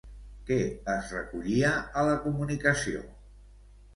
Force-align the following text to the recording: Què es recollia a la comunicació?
Què 0.45 0.55
es 0.93 1.11
recollia 1.15 1.75
a 2.01 2.05
la 2.09 2.17
comunicació? 2.25 3.03